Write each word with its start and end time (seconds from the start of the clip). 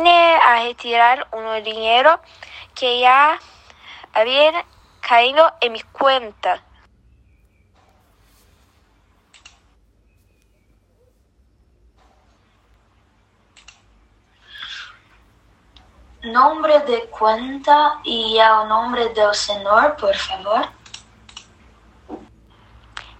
Vine 0.00 0.36
a 0.36 0.62
retirar 0.62 1.28
un 1.32 1.62
dinero 1.62 2.22
que 2.74 3.00
ya 3.00 3.38
había 4.14 4.64
caído 5.02 5.52
en 5.60 5.72
mi 5.72 5.82
cuenta. 5.82 6.64
Nombre 16.22 16.80
de 16.80 17.04
cuenta 17.10 18.00
y 18.02 18.38
el 18.38 18.68
nombre 18.68 19.10
del 19.10 19.34
señor, 19.34 19.96
por 19.96 20.16
favor. 20.16 20.66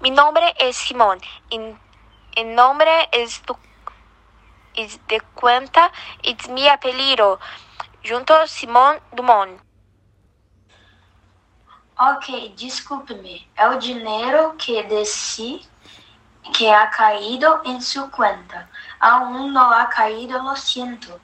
Mi 0.00 0.10
nombre 0.10 0.54
es 0.58 0.78
Simón. 0.78 1.20
y 1.50 1.60
El 2.36 2.54
nombre 2.54 3.06
es, 3.12 3.42
tu, 3.42 3.54
es 4.82 5.06
de 5.08 5.20
cuenta 5.34 5.92
es 6.22 6.48
mi 6.48 6.68
apellido. 6.68 7.38
Junto 8.06 8.46
Simón 8.46 8.98
Dumont. 9.12 9.60
Ok, 11.98 12.56
discúlpeme. 12.56 13.46
El 13.56 13.78
dinero 13.78 14.54
que 14.56 14.82
decí 14.84 15.68
que 16.56 16.72
ha 16.72 16.90
caído 16.90 17.60
en 17.64 17.82
su 17.82 18.10
cuenta. 18.10 18.68
Aún 18.98 19.52
no 19.52 19.70
ha 19.70 19.88
caído, 19.88 20.42
lo 20.42 20.56
siento. 20.56 21.20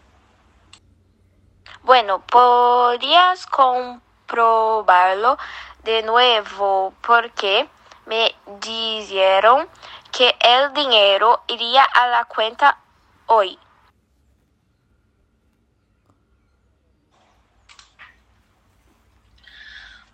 Bueno, 1.83 2.21
podrías 2.21 3.47
comprobarlo 3.47 5.39
de 5.85 6.03
nuevo 6.03 6.93
porque 7.01 7.69
me 8.07 8.35
dijeron 8.61 9.69
que 10.11 10.35
el 10.41 10.73
dinero 10.73 11.43
iría 11.47 11.85
a 11.85 12.09
la 12.09 12.25
cuenta 12.25 12.79
hoy. 13.27 13.59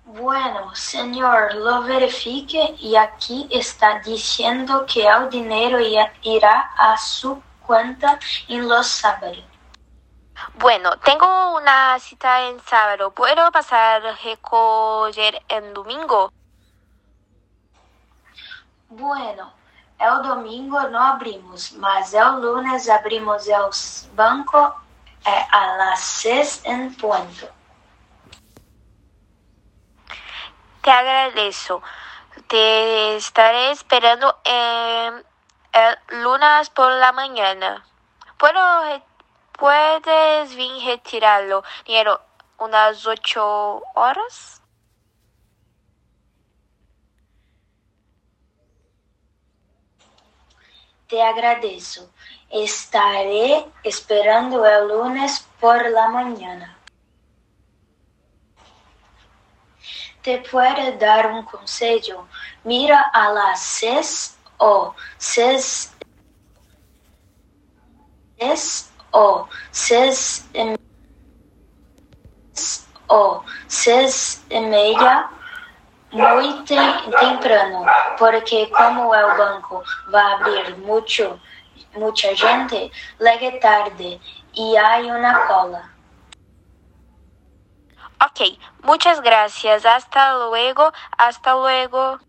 Bueno, 0.04 0.74
señor, 0.74 1.54
lo 1.54 1.82
verifique 1.82 2.76
y 2.78 2.96
aquí 2.96 3.48
está 3.50 4.00
diciendo 4.00 4.84
que 4.86 5.06
el 5.06 5.30
dinero 5.30 5.78
irá 5.80 6.72
a 6.76 6.98
su 6.98 7.42
cuenta 7.64 8.18
en 8.48 8.68
los 8.68 8.86
sábados. 8.86 9.42
Bueno, 10.58 10.98
tengo 10.98 11.56
una 11.56 11.98
cita 11.98 12.48
en 12.48 12.60
sábado. 12.60 13.12
¿Puedo 13.12 13.50
pasar 13.52 14.04
a 14.04 14.14
recoger 14.16 15.40
en 15.48 15.72
domingo? 15.72 16.32
Bueno, 18.88 19.52
É 20.02 20.12
o 20.12 20.18
domingo, 20.18 20.80
não 20.88 21.00
abrimos, 21.00 21.70
mas 21.78 22.12
é 22.12 22.24
o 22.28 22.40
lunes, 22.40 22.88
abrimos 22.88 23.46
é 23.46 23.60
o 23.60 23.70
banco 24.14 24.58
é 25.24 25.46
a 25.52 25.76
las 25.76 26.00
seis 26.00 26.60
em 26.64 26.90
ponto. 26.94 27.46
Te 30.82 30.90
agradeço. 30.90 31.80
Te 32.48 33.16
estaré 33.16 33.70
esperando 33.70 34.34
em, 34.44 35.22
lunes 36.24 36.68
por 36.70 36.90
la 36.90 37.12
mañana. 37.12 37.84
Puedo, 38.38 38.58
puedes 39.52 40.52
vir 40.54 40.82
retirarlo, 40.82 41.62
dinheiro, 41.84 42.18
umas 42.58 43.06
oito 43.06 43.80
horas? 43.94 44.60
Te 51.12 51.20
agradezco. 51.20 52.08
Estaré 52.48 53.66
esperando 53.84 54.64
el 54.64 54.88
lunes 54.88 55.46
por 55.60 55.90
la 55.90 56.08
mañana. 56.08 56.74
Te 60.22 60.38
puedo 60.38 60.96
dar 60.98 61.26
un 61.26 61.44
consejo. 61.44 62.26
Mira 62.64 63.10
a 63.12 63.30
las 63.30 63.60
seis 63.60 64.38
o 64.56 64.94
seis, 65.18 65.92
seis 68.38 68.90
o 69.10 69.46
seis 69.70 70.48
y, 70.54 70.74
o 73.08 73.44
seis 73.66 74.42
y 74.48 74.60
media 74.60 75.30
muy 76.12 76.64
temprano, 76.64 77.84
porque 78.18 78.70
como 78.70 79.14
el 79.14 79.26
banco 79.38 79.82
va 80.14 80.20
a 80.20 80.32
abrir 80.34 80.76
mucho, 80.78 81.40
mucha 81.94 82.34
gente, 82.36 82.90
llegue 83.18 83.58
tarde 83.60 84.20
y 84.52 84.76
hay 84.76 85.10
una 85.10 85.46
cola. 85.46 85.92
Ok, 88.24 88.56
muchas 88.82 89.20
gracias. 89.20 89.84
Hasta 89.84 90.34
luego. 90.34 90.92
Hasta 91.18 91.54
luego. 91.54 92.20